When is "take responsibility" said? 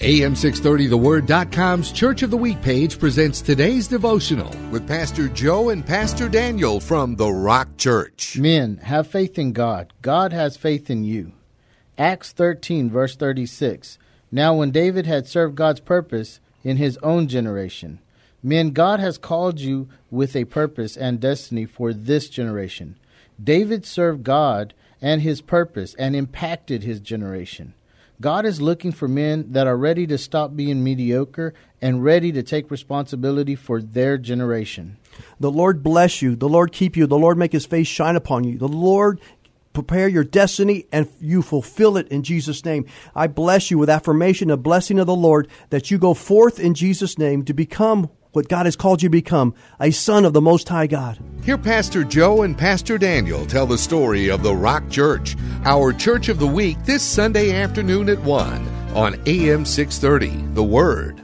32.42-33.56